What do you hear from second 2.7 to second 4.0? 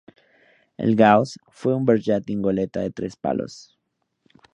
de tres palos.